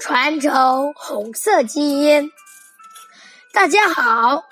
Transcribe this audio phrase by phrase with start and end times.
[0.00, 2.32] 传承红色基因。
[3.52, 4.44] 大家好，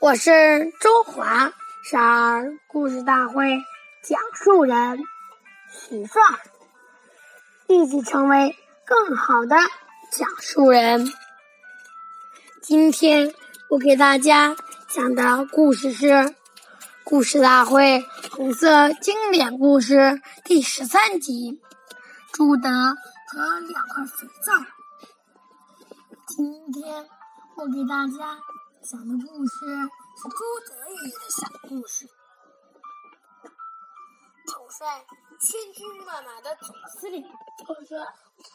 [0.00, 1.52] 我是中华
[1.90, 3.58] 少儿故事大会
[4.04, 5.00] 讲述人
[5.68, 6.22] 许帅，
[7.66, 9.56] 一起成为更好的
[10.12, 11.12] 讲述人。
[12.62, 13.34] 今天
[13.68, 14.56] 我给大家
[14.88, 16.06] 讲的故事是
[17.02, 17.98] 《故事大会》
[18.30, 21.60] 红色经典故事第十三集。
[22.32, 22.68] 朱德
[23.28, 24.52] 和两块肥皂。
[26.28, 27.08] 今天
[27.56, 28.38] 我给大家
[28.82, 29.56] 讲的故事
[30.16, 32.08] 是朱德爷爷的小故事。
[34.46, 35.04] 统帅
[35.40, 37.28] 千军万马的总司令，
[37.66, 38.06] 或者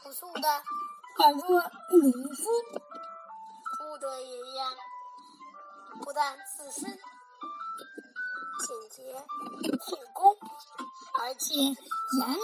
[0.04, 0.64] 朴素的
[1.18, 2.50] 宛若农夫。
[3.78, 4.64] 朱德爷爷
[6.02, 6.98] 不但自身简
[8.90, 9.04] 洁
[9.68, 9.78] 秉
[10.14, 10.38] 公。
[11.20, 11.76] 而且严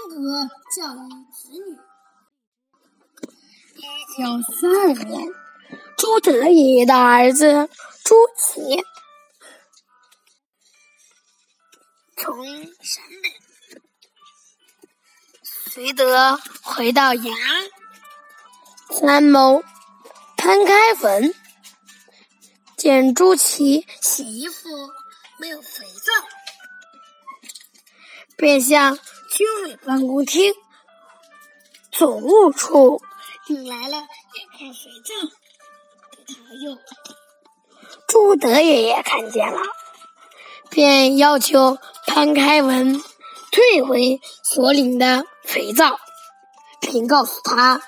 [0.09, 1.79] 格教育子女。
[3.77, 3.81] 一
[4.17, 5.27] 九四二年，
[5.97, 7.69] 朱德爷爷的儿子
[8.03, 8.83] 朱祁
[12.15, 12.43] 从
[12.81, 13.35] 陕北
[15.43, 17.69] 随德回到延安，
[18.97, 19.63] 参谋
[20.35, 21.35] 潘开文
[22.75, 24.69] 见朱祁洗衣服
[25.39, 26.11] 没有肥皂。
[28.35, 28.97] 便向
[29.29, 30.53] 军委办公厅
[31.91, 33.01] 总务处
[33.47, 35.13] 领来了两块肥皂
[36.15, 36.77] 给他用。
[38.07, 39.59] 朱德爷爷看见了，
[40.69, 43.01] 便要求潘开文
[43.51, 45.99] 退回所领的肥皂，
[46.81, 47.81] 并告诉他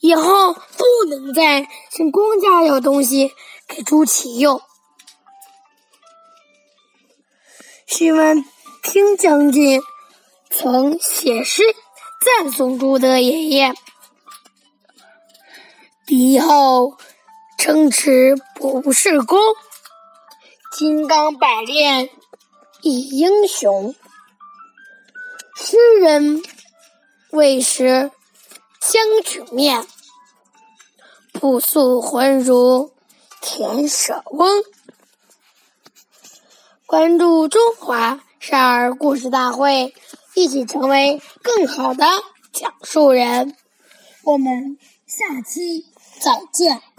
[0.00, 3.32] 以后不能再向公家要东西
[3.68, 4.60] 给朱祁用。
[7.86, 8.44] 询问。
[8.86, 9.80] 听将军
[10.50, 11.62] 曾写诗
[12.20, 13.74] 赞颂朱德爷爷，
[16.06, 16.98] 敌后
[17.56, 19.38] 城池不是功，
[20.76, 22.10] 金刚百炼
[22.82, 23.94] 一英雄。
[25.56, 26.42] 诗人
[27.30, 28.10] 未食
[28.80, 29.86] 将军面，
[31.32, 32.92] 朴素浑如
[33.40, 34.62] 田舍翁。
[36.86, 38.20] 关注中华。
[38.40, 39.94] 少儿故事大会，
[40.34, 42.04] 一起成为更好的
[42.52, 43.56] 讲述人。
[44.22, 45.86] 我们下期
[46.20, 46.93] 再见。